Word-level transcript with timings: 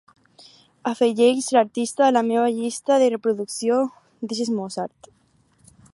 Afegeix 0.91 1.49
l'artista 1.57 2.07
a 2.07 2.15
la 2.17 2.25
meva 2.29 2.47
llista 2.57 2.99
de 3.05 3.11
reproducció 3.15 3.79
"This 4.31 4.45
is 4.47 4.55
Mozart". 4.59 5.15